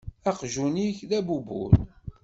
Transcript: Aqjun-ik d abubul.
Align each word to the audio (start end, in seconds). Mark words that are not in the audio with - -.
Aqjun-ik 0.29 0.97
d 1.09 1.11
abubul. 1.19 1.71